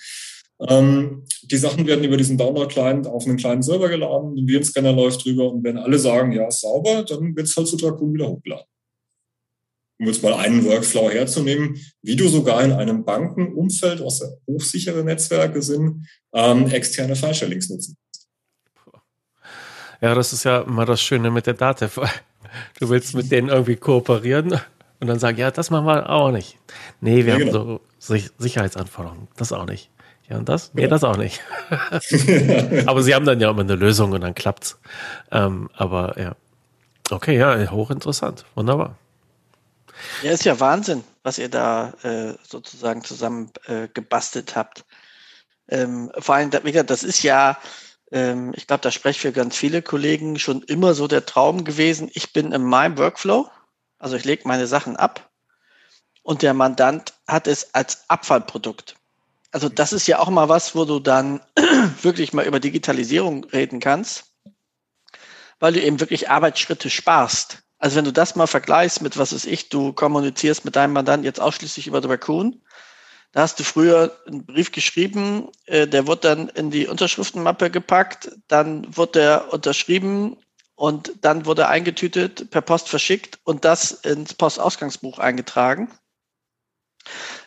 [0.67, 5.23] Ähm, die Sachen werden über diesen Download-Client auf einen kleinen Server geladen, ein Virenscanner läuft
[5.23, 8.65] drüber und wenn alle sagen, ja, sauber, dann wird es halt zu Dracon wieder hochgeladen
[9.99, 15.61] um jetzt mal einen Workflow herzunehmen, wie du sogar in einem Bankenumfeld, was hochsichere Netzwerke
[15.61, 17.97] sind, ähm, externe File-Sharings nutzen
[20.01, 21.99] Ja, das ist ja immer das Schöne mit der Datev.
[22.79, 24.59] Du willst mit denen irgendwie kooperieren
[24.99, 26.57] und dann sagen, ja, das machen wir auch nicht.
[26.99, 27.79] Nee, wir ja, haben genau.
[27.99, 29.27] so Sicherheitsanforderungen.
[29.37, 29.91] Das auch nicht.
[30.27, 30.73] Ja, und das?
[30.73, 30.87] Nee, ja.
[30.87, 31.41] das auch nicht.
[32.87, 34.79] aber sie haben dann ja immer eine Lösung und dann klappt's.
[35.31, 36.35] Ähm, aber ja.
[37.11, 38.45] Okay, ja, hochinteressant.
[38.55, 38.97] Wunderbar.
[40.23, 44.85] Ja, ist ja Wahnsinn, was ihr da äh, sozusagen zusammen äh, gebastelt habt.
[45.67, 47.57] Ähm, vor allem, wie gesagt, das ist ja,
[48.11, 52.09] ähm, ich glaube, da spreche für ganz viele Kollegen schon immer so der Traum gewesen.
[52.13, 53.49] Ich bin in meinem Workflow,
[53.97, 55.29] also ich lege meine Sachen ab
[56.23, 58.95] und der Mandant hat es als Abfallprodukt.
[59.51, 61.41] Also das ist ja auch mal was, wo du dann
[62.01, 64.25] wirklich mal über Digitalisierung reden kannst,
[65.59, 67.63] weil du eben wirklich Arbeitsschritte sparst.
[67.79, 71.23] Also wenn du das mal vergleichst mit, was ist ich, du kommunizierst mit deinem Mandanten
[71.23, 72.61] jetzt ausschließlich über The Raccoon,
[73.31, 78.31] da hast du früher einen Brief geschrieben, äh, der wird dann in die Unterschriftenmappe gepackt,
[78.47, 80.37] dann wird der unterschrieben
[80.75, 85.89] und dann wurde er eingetütet, per Post verschickt und das ins Postausgangsbuch eingetragen.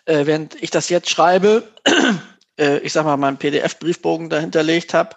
[0.05, 1.69] Äh, während ich das jetzt schreibe,
[2.59, 5.17] äh, ich sag mal, meinen PDF-Briefbogen dahinterlegt habe,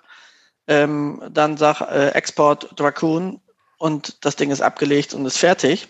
[0.67, 3.39] ähm, dann sag äh, Export Dracoon
[3.77, 5.87] und das Ding ist abgelegt und ist fertig.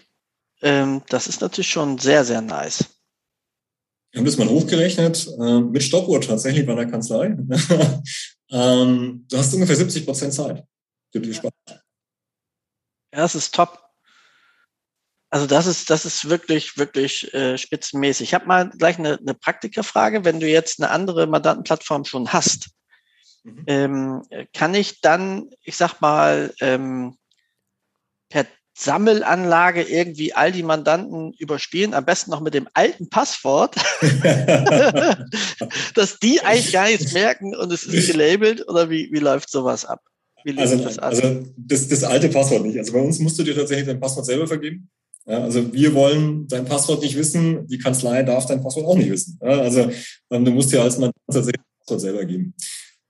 [0.62, 2.86] Ähm, das ist natürlich schon sehr, sehr nice.
[4.12, 7.26] Wir haben das mal hochgerechnet, äh, mit Stoppuhr tatsächlich bei der Kanzlei.
[8.50, 10.64] ähm, du hast ungefähr 70 Prozent Zeit,
[11.14, 11.42] die du ja.
[11.44, 11.82] Ja,
[13.12, 13.82] das ist top.
[15.30, 18.30] Also das ist, das ist wirklich, wirklich äh, spitzenmäßig.
[18.30, 20.24] Ich habe mal gleich eine, eine Praktikerfrage.
[20.24, 22.70] Wenn du jetzt eine andere Mandantenplattform schon hast,
[23.44, 23.64] mhm.
[23.68, 24.22] ähm,
[24.54, 27.18] kann ich dann, ich sag mal, ähm,
[28.36, 28.46] per
[28.78, 33.78] Sammelanlage irgendwie all die Mandanten überspielen, am besten noch mit dem alten Passwort,
[35.96, 39.86] dass die eigentlich gar nichts merken und es ist gelabelt oder wie, wie läuft sowas
[39.86, 40.02] ab?
[40.58, 42.78] also, das, also das, das alte Passwort nicht.
[42.78, 44.90] Also bei uns musst du dir tatsächlich dein Passwort selber vergeben.
[45.26, 49.10] Ja, also wir wollen dein Passwort nicht wissen, die Kanzlei darf dein Passwort auch nicht
[49.10, 49.40] wissen.
[49.42, 49.90] Ja, also
[50.30, 52.54] ähm, du musst dir als Mandant tatsächlich das Passwort selber geben.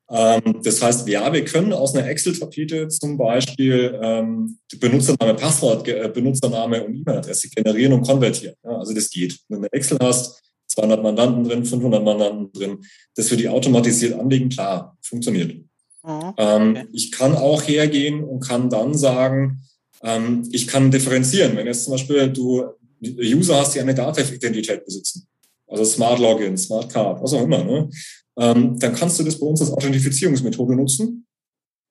[0.10, 6.10] Ähm, das heißt, ja, wir können aus einer Excel-Tapete zum Beispiel ähm, Benutzername, Passwort, äh,
[6.14, 8.56] Benutzername und E-Mail-Adresse generieren und konvertieren.
[8.64, 9.40] Ja, also das geht.
[9.50, 14.20] Wenn du eine Excel hast, 200 Mandanten drin, 500 Mandanten drin, das für die automatisiert
[14.20, 15.56] anlegen, klar, funktioniert.
[16.04, 16.34] Mhm.
[16.38, 16.88] Ähm, okay.
[16.92, 19.62] Ich kann auch hergehen und kann dann sagen,
[20.04, 21.56] ähm, ich kann differenzieren.
[21.58, 22.64] Wenn jetzt zum Beispiel du
[23.02, 25.28] User hast, die eine Datev-Identität besitzen,
[25.68, 27.90] also Smart Login, Smart Card, was auch immer, ne?
[28.38, 31.26] Ähm, dann kannst du das bei uns als Authentifizierungsmethode nutzen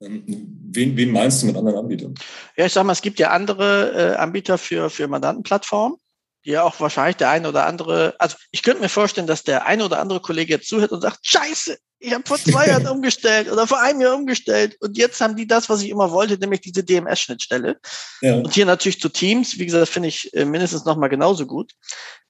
[0.01, 0.25] Ähm,
[0.73, 2.15] wen, wen meinst du mit anderen Anbietern?
[2.57, 5.97] Ja, ich sag mal, es gibt ja andere äh, Anbieter für, für Mandantenplattformen
[6.45, 9.85] ja auch wahrscheinlich der eine oder andere, also ich könnte mir vorstellen, dass der eine
[9.85, 13.67] oder andere Kollege jetzt zuhört und sagt, scheiße, ich habe vor zwei Jahren umgestellt oder
[13.67, 16.85] vor einem Jahr umgestellt und jetzt haben die das, was ich immer wollte, nämlich diese
[16.85, 17.81] DMS-Schnittstelle.
[18.21, 18.35] Ja.
[18.35, 21.73] Und hier natürlich zu Teams, wie gesagt, finde ich äh, mindestens nochmal genauso gut,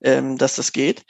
[0.02, 1.02] ähm, dass das geht.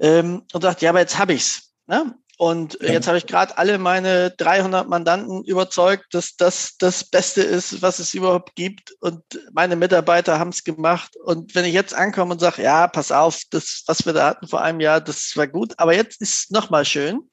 [0.00, 1.72] Ähm, und sagt, ja, aber jetzt habe ich's.
[1.86, 2.14] Ne?
[2.38, 2.92] Und ja.
[2.92, 7.98] jetzt habe ich gerade alle meine 300 Mandanten überzeugt, dass das das Beste ist, was
[7.98, 8.94] es überhaupt gibt.
[9.00, 9.22] Und
[9.52, 11.16] meine Mitarbeiter haben es gemacht.
[11.24, 14.46] Und wenn ich jetzt ankomme und sage, ja, pass auf, das, was wir da hatten
[14.46, 17.28] vor einem Jahr, das war gut, aber jetzt ist es nochmal schön,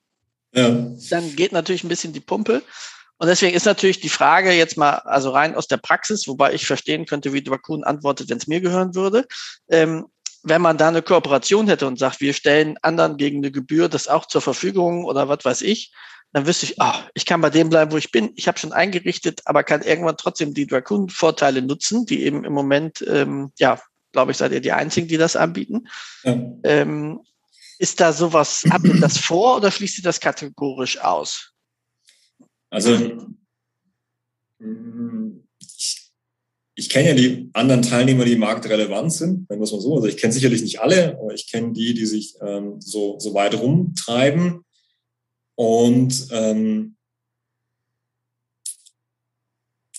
[0.56, 0.70] ja.
[1.12, 2.63] dann geht natürlich ein bisschen die Pumpe.
[3.18, 6.65] Und deswegen ist natürlich die Frage jetzt mal, also rein aus der Praxis, wobei ich
[6.65, 9.28] verstehen könnte, wie Dwakun antwortet, wenn es mir gehören würde.
[9.70, 10.08] Ähm,
[10.45, 14.08] wenn man da eine Kooperation hätte und sagt, wir stellen anderen gegen eine Gebühr das
[14.08, 15.91] auch zur Verfügung oder was weiß ich,
[16.34, 18.31] dann wüsste ich, ah, ich kann bei dem bleiben, wo ich bin.
[18.36, 23.03] Ich habe schon eingerichtet, aber kann irgendwann trotzdem die Dracon-Vorteile nutzen, die eben im Moment,
[23.08, 23.81] ähm, ja,
[24.12, 25.88] glaube ich, seid ihr die Einzigen, die das anbieten.
[26.23, 26.38] Ja.
[26.63, 27.21] Ähm,
[27.79, 31.53] ist da sowas, habt ihr das vor oder schließt ihr das kategorisch aus?
[32.69, 33.17] Also
[36.75, 39.95] ich kenne ja die anderen Teilnehmer, die marktrelevant sind, wenn wir es mal so.
[39.95, 43.33] Also ich kenne sicherlich nicht alle, aber ich kenne die, die sich ähm, so, so
[43.33, 44.65] weit rumtreiben.
[45.55, 46.97] Und ähm,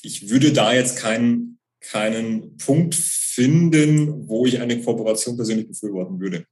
[0.02, 6.44] ich würde da jetzt keinen, keinen Punkt finden, wo ich eine Kooperation persönlich befürworten würde.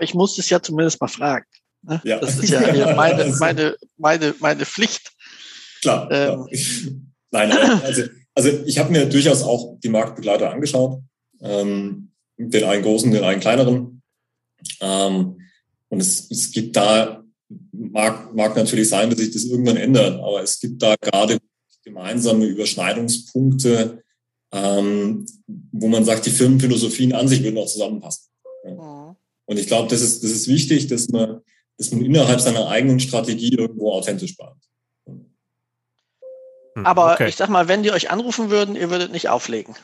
[0.00, 1.46] Ich muss es ja zumindest mal fragen.
[1.82, 2.00] Ne?
[2.04, 2.20] Ja.
[2.20, 2.60] Das ist ja
[2.96, 5.12] meine, meine, meine, meine Pflicht.
[5.82, 6.10] Klar.
[6.10, 7.07] Ähm, klar.
[7.30, 8.02] Nein, also,
[8.34, 11.00] also ich habe mir durchaus auch die Marktbegleiter angeschaut,
[11.40, 14.02] ähm, den einen großen, den einen kleineren.
[14.80, 15.40] Ähm,
[15.88, 17.24] und es, es gibt da,
[17.72, 21.38] mag, mag natürlich sein, dass sich das irgendwann ändert, aber es gibt da gerade
[21.84, 24.02] gemeinsame Überschneidungspunkte,
[24.52, 25.26] ähm,
[25.72, 28.26] wo man sagt, die Firmenphilosophien an sich würden auch zusammenpassen.
[28.64, 28.70] Ja.
[28.70, 29.16] Mhm.
[29.46, 31.40] Und ich glaube, das ist, das ist wichtig, dass man,
[31.78, 34.67] dass man innerhalb seiner eigenen Strategie irgendwo authentisch bleibt.
[36.78, 37.28] Hm, Aber okay.
[37.28, 39.74] ich sag mal, wenn die euch anrufen würden, ihr würdet nicht auflegen.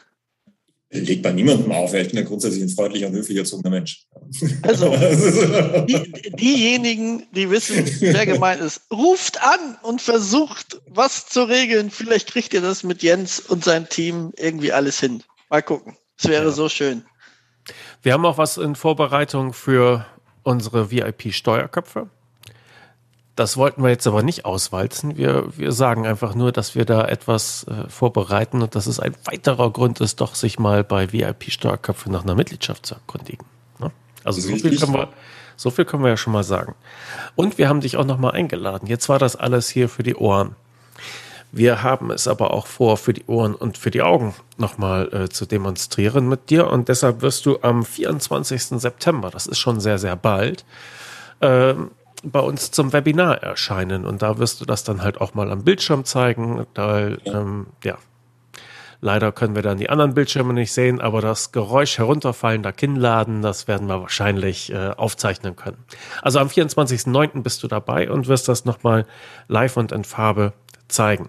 [0.91, 4.07] Legt bei niemandem auf, ich bin ja grundsätzlich ein freundlicher und höflich erzogener Mensch.
[4.63, 4.91] Also,
[5.89, 11.91] die, diejenigen, die wissen, wer gemeint ist, ruft an und versucht, was zu regeln.
[11.91, 15.25] Vielleicht kriegt ihr das mit Jens und seinem Team irgendwie alles hin.
[15.51, 15.97] Mal gucken.
[16.17, 16.51] Es wäre ja.
[16.53, 17.05] so schön.
[18.03, 20.07] Wir haben auch was in Vorbereitung für
[20.45, 22.09] unsere VIP-Steuerköpfe.
[23.37, 25.17] Das wollten wir jetzt aber nicht auswalzen.
[25.17, 29.15] Wir, wir sagen einfach nur, dass wir da etwas äh, vorbereiten und dass es ein
[29.25, 33.45] weiterer Grund ist, doch sich mal bei VIP-Steuerköpfe nach einer Mitgliedschaft zu erkundigen.
[33.81, 33.91] Ne?
[34.23, 35.09] Also so viel, können wir,
[35.57, 36.77] so viel können wir ja schon mal sagen.
[37.35, 38.87] Und wir haben dich auch nochmal eingeladen.
[38.87, 40.55] Jetzt war das alles hier für die Ohren.
[41.51, 45.29] Wir haben es aber auch vor, für die Ohren und für die Augen nochmal äh,
[45.29, 46.69] zu demonstrieren mit dir.
[46.69, 48.81] Und deshalb wirst du am 24.
[48.81, 50.65] September, das ist schon sehr, sehr bald,
[51.41, 51.91] ähm,
[52.25, 54.05] bei uns zum Webinar erscheinen.
[54.05, 56.67] Und da wirst du das dann halt auch mal am Bildschirm zeigen.
[56.75, 57.97] Da, ähm, ja.
[59.01, 63.69] Leider können wir dann die anderen Bildschirme nicht sehen, aber das Geräusch herunterfallender Kinnladen, das
[63.69, 65.85] werden wir wahrscheinlich äh, aufzeichnen können.
[66.23, 67.43] Also am 24.09.
[67.43, 69.05] bist du dabei und wirst das nochmal
[69.47, 70.55] live und in Farbe
[70.89, 71.29] zeigen.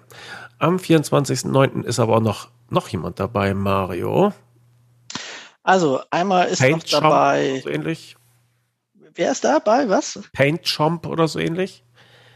[0.58, 1.84] Am 24.09.
[1.84, 4.32] ist aber auch noch, noch jemand dabei, Mario.
[5.62, 7.60] Also einmal ist Paint noch dabei.
[7.62, 8.16] So ähnlich.
[9.16, 9.88] Wer ist dabei?
[9.88, 10.20] Was?
[10.34, 11.84] Paint Chomp oder so ähnlich.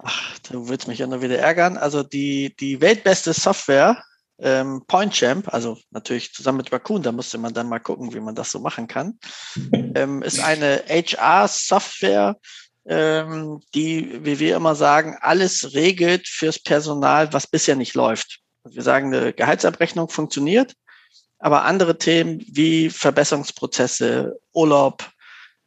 [0.01, 1.77] Ach, du willst mich ja nur wieder ärgern.
[1.77, 4.01] Also die, die weltbeste Software,
[4.39, 8.35] ähm, PointChamp, also natürlich zusammen mit Raccoon, da musste man dann mal gucken, wie man
[8.35, 9.19] das so machen kann,
[9.95, 12.37] ähm, ist eine HR-Software,
[12.87, 18.39] ähm, die, wie wir immer sagen, alles regelt fürs Personal, was bisher nicht läuft.
[18.63, 20.73] Wir sagen, eine Gehaltsabrechnung funktioniert,
[21.39, 25.09] aber andere Themen wie Verbesserungsprozesse, Urlaub,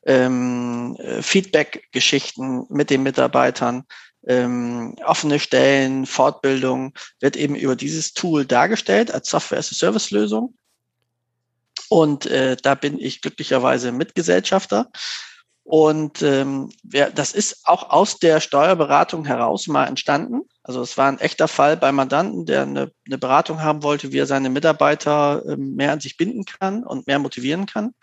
[0.05, 3.85] ähm, äh, Feedback-Geschichten mit den Mitarbeitern,
[4.27, 10.55] ähm, offene Stellen, Fortbildung wird eben über dieses Tool dargestellt als Software-as-a-Service-Lösung.
[11.89, 14.91] Und äh, da bin ich glücklicherweise Mitgesellschafter.
[15.65, 20.43] Und ähm, wer, das ist auch aus der Steuerberatung heraus mal entstanden.
[20.63, 24.19] Also es war ein echter Fall bei Mandanten, der eine, eine Beratung haben wollte, wie
[24.19, 27.95] er seine Mitarbeiter ähm, mehr an sich binden kann und mehr motivieren kann.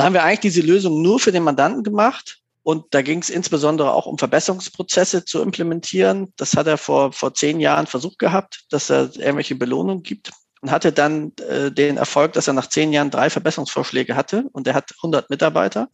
[0.00, 2.38] Da haben wir eigentlich diese Lösung nur für den Mandanten gemacht.
[2.62, 6.32] Und da ging es insbesondere auch um Verbesserungsprozesse zu implementieren.
[6.38, 10.30] Das hat er vor, vor zehn Jahren versucht gehabt, dass er irgendwelche Belohnungen gibt
[10.62, 14.66] und hatte dann äh, den Erfolg, dass er nach zehn Jahren drei Verbesserungsvorschläge hatte und
[14.66, 15.90] er hat 100 Mitarbeiter.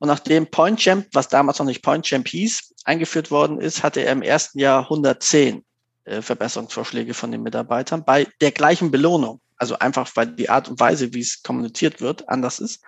[0.00, 4.22] Und nachdem PointChamp, was damals noch nicht PointChamp hieß, eingeführt worden ist, hatte er im
[4.22, 5.64] ersten Jahr 110
[6.02, 9.40] äh, Verbesserungsvorschläge von den Mitarbeitern bei der gleichen Belohnung.
[9.56, 12.80] Also einfach, weil die Art und Weise, wie es kommuniziert wird, anders ist.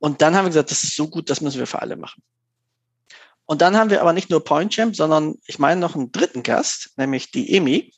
[0.00, 2.22] Und dann haben wir gesagt, das ist so gut, das müssen wir für alle machen.
[3.44, 6.92] Und dann haben wir aber nicht nur PointChamp, sondern ich meine noch einen dritten Gast,
[6.96, 7.92] nämlich die EMI.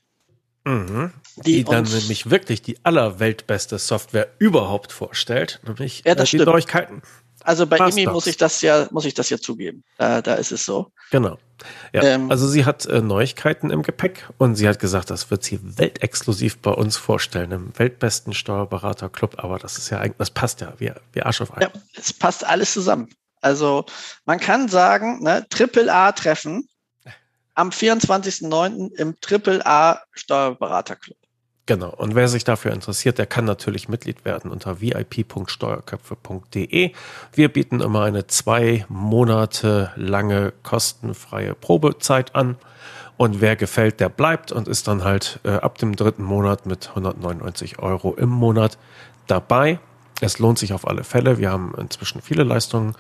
[0.65, 1.13] Mhm.
[1.37, 6.37] Die, die dann nämlich wirklich die allerweltbeste Software überhaupt vorstellt, nämlich ja, das äh, die
[6.39, 6.47] stimmt.
[6.47, 7.03] Neuigkeiten.
[7.45, 9.85] Also bei Imi muss ich das ja, muss ich das ja zugeben.
[9.99, 10.93] Da, da ist es so.
[11.11, 11.39] Genau.
[11.93, 15.45] Ja, ähm, also sie hat äh, Neuigkeiten im Gepäck und sie hat gesagt, das wird
[15.45, 19.43] sie weltexklusiv bei uns vorstellen, im weltbesten Steuerberaterclub.
[19.43, 21.63] Aber das ist ja eigentlich, das passt ja wie, wie Arsch auf Ei.
[21.63, 23.09] Ja, es passt alles zusammen.
[23.41, 23.85] Also
[24.25, 26.69] man kann sagen, ne, Triple A Treffen
[27.55, 28.95] am 24.09.
[28.95, 31.17] im Triple A Steuerberaterclub.
[31.67, 31.91] Genau.
[31.91, 36.91] Und wer sich dafür interessiert, der kann natürlich Mitglied werden unter vip.steuerköpfe.de.
[37.33, 42.57] Wir bieten immer eine zwei Monate lange kostenfreie Probezeit an.
[43.17, 46.89] Und wer gefällt, der bleibt und ist dann halt äh, ab dem dritten Monat mit
[46.89, 48.77] 199 Euro im Monat
[49.29, 49.79] dabei.
[50.21, 51.39] Es lohnt sich auf alle Fälle.
[51.39, 52.97] Wir haben inzwischen viele Leistungen,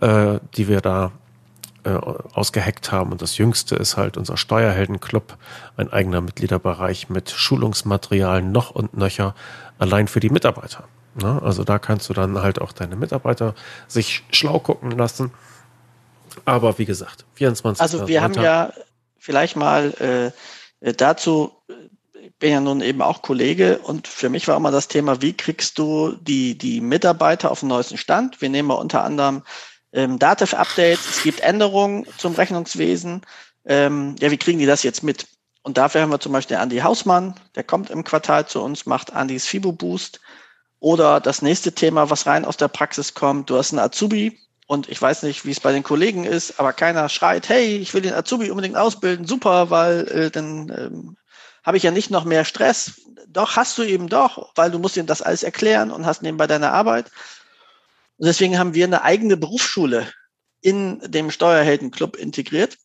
[0.00, 1.12] äh, die wir da
[1.88, 3.12] äh, ausgeheckt haben.
[3.12, 5.36] Und das jüngste ist halt unser Steuerheldenclub,
[5.76, 9.34] ein eigener Mitgliederbereich mit Schulungsmaterial noch und nöcher,
[9.78, 10.84] allein für die Mitarbeiter.
[11.14, 11.40] Ne?
[11.42, 13.54] Also da kannst du dann halt auch deine Mitarbeiter
[13.86, 15.32] sich schlau gucken lassen.
[16.44, 17.80] Aber wie gesagt, 24.
[17.80, 18.72] Also wir haben ja
[19.18, 20.32] vielleicht mal
[20.80, 21.52] äh, dazu,
[22.20, 25.36] ich bin ja nun eben auch Kollege und für mich war immer das Thema, wie
[25.36, 28.40] kriegst du die, die Mitarbeiter auf den neuesten Stand?
[28.40, 29.42] Wir nehmen unter anderem
[29.92, 33.22] ähm, Dativ-Updates, es gibt Änderungen zum Rechnungswesen.
[33.64, 35.26] Ähm, ja, wie kriegen die das jetzt mit?
[35.62, 39.12] Und dafür haben wir zum Beispiel Andy Hausmann, der kommt im Quartal zu uns, macht
[39.12, 40.20] Andys Fibo Boost.
[40.80, 44.88] Oder das nächste Thema, was rein aus der Praxis kommt, du hast einen Azubi und
[44.88, 48.02] ich weiß nicht, wie es bei den Kollegen ist, aber keiner schreit, hey, ich will
[48.02, 51.16] den Azubi unbedingt ausbilden, super, weil äh, dann ähm,
[51.64, 53.00] habe ich ja nicht noch mehr Stress.
[53.26, 56.46] Doch, hast du eben doch, weil du musst ihm das alles erklären und hast nebenbei
[56.46, 57.10] deine Arbeit.
[58.18, 60.12] Und deswegen haben wir eine eigene Berufsschule
[60.60, 62.76] in dem Steuerheldenclub integriert.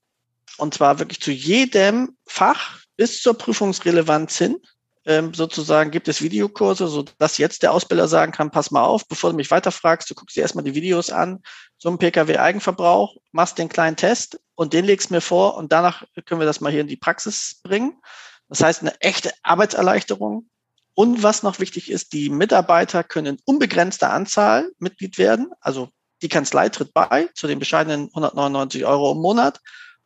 [0.57, 4.57] Und zwar wirklich zu jedem Fach, bis zur Prüfungsrelevanz hin
[5.05, 9.07] ähm, sozusagen gibt es Videokurse, so dass jetzt der Ausbilder sagen kann, pass mal auf,
[9.07, 11.41] bevor du mich weiterfragst, du guckst dir erstmal die Videos an
[11.77, 16.45] zum Pkw-Eigenverbrauch, machst den kleinen Test und den legst mir vor und danach können wir
[16.45, 17.99] das mal hier in die Praxis bringen.
[18.47, 20.49] Das heißt, eine echte Arbeitserleichterung.
[20.95, 25.51] Und was noch wichtig ist, die Mitarbeiter können in unbegrenzter Anzahl Mitglied werden.
[25.59, 25.89] Also
[26.21, 29.59] die Kanzlei tritt bei zu den bescheidenen 199 Euro im Monat.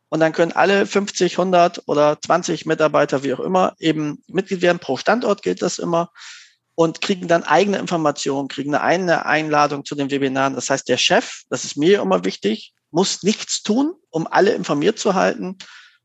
[0.08, 4.78] Und dann können alle 50, 100 oder 20 Mitarbeiter, wie auch immer, eben Mitglied werden.
[4.78, 6.10] Pro Standort gilt das immer
[6.74, 10.54] und kriegen dann eigene Informationen, kriegen eine eigene Einladung zu den Webinaren.
[10.54, 14.98] Das heißt, der Chef, das ist mir immer wichtig, muss nichts tun, um alle informiert
[14.98, 15.58] zu halten.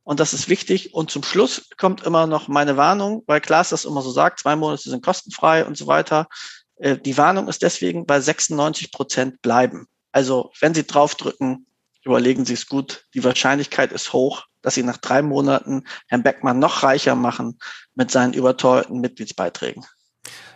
[0.03, 0.93] Und das ist wichtig.
[0.93, 4.55] Und zum Schluss kommt immer noch meine Warnung, weil Klaas das immer so sagt, zwei
[4.55, 6.27] Monate sind kostenfrei und so weiter.
[6.75, 9.87] Äh, die Warnung ist deswegen bei 96 Prozent bleiben.
[10.11, 11.65] Also wenn Sie draufdrücken,
[12.03, 13.05] überlegen Sie es gut.
[13.13, 17.57] Die Wahrscheinlichkeit ist hoch, dass Sie nach drei Monaten Herrn Beckmann noch reicher machen
[17.95, 19.85] mit seinen überteuerten Mitgliedsbeiträgen.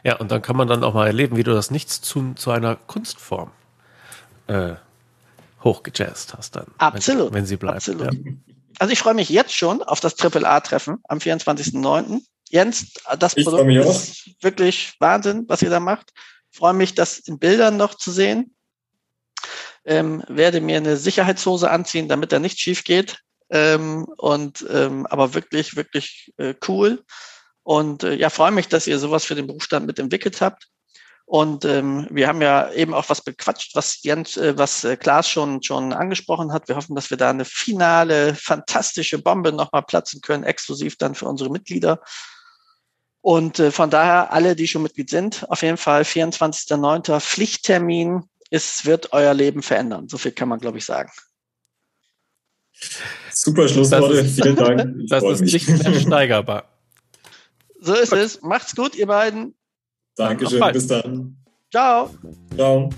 [0.04, 2.52] Ja, und dann kann man dann auch mal erleben, wie du das Nichts zu, zu
[2.52, 3.52] einer Kunstform
[4.48, 4.76] äh,
[5.64, 6.68] hochgejazzt hast dann.
[6.78, 7.28] Absolut.
[7.28, 7.78] Wenn, wenn sie bleibt.
[7.78, 8.14] Absolut.
[8.14, 8.32] Ja.
[8.80, 12.22] Also ich freue mich jetzt schon auf das Triple A-Treffen am 24.09.
[12.50, 14.44] Jens, das ich Produkt ist auch.
[14.44, 16.14] wirklich Wahnsinn, was ihr da macht.
[16.52, 18.56] Ich freue mich, das in Bildern noch zu sehen
[19.88, 23.20] ähm, werde mir eine Sicherheitshose anziehen, damit da nichts schief geht.
[23.50, 27.04] Ähm, und ähm, aber wirklich, wirklich äh, cool.
[27.64, 30.68] Und äh, ja, freue mich, dass ihr sowas für den Berufsstand mitentwickelt habt.
[31.30, 35.30] Und ähm, wir haben ja eben auch was bequatscht, was Jens, äh, was äh, Klaas
[35.30, 36.70] schon schon angesprochen hat.
[36.70, 41.26] Wir hoffen, dass wir da eine finale, fantastische Bombe nochmal platzen können, exklusiv dann für
[41.26, 42.02] unsere Mitglieder.
[43.20, 47.20] Und äh, von daher alle, die schon Mitglied sind, auf jeden Fall 24.09.
[47.20, 50.08] Pflichttermin es wird euer Leben verändern.
[50.08, 51.12] So viel kann man, glaube ich, sagen.
[53.34, 54.24] Super Schlussworte.
[54.24, 55.02] Vielen Dank.
[55.02, 55.54] Ich das ist mich.
[55.54, 56.70] nicht mehr steigerbar.
[57.80, 58.42] So ist es.
[58.42, 59.57] Macht's gut, ihr beiden.
[60.18, 60.62] Dankeschön.
[60.74, 61.38] Bis dann.
[61.72, 62.10] Ciao.
[62.56, 62.90] Ciao.